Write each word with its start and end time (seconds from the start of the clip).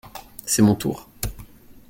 C’est 0.47 0.63
mon 0.63 0.73
tour. 0.73 1.07